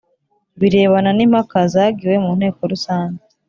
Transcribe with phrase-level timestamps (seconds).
[0.59, 3.21] birebana n impaka zagiwe mu Nteko Rusange